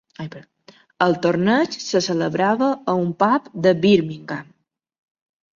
[1.07, 4.53] El torneig se celebrava a un pub de Birmingham.